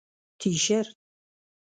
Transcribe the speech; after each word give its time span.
👕 0.03 0.03
تیشرت 0.41 0.87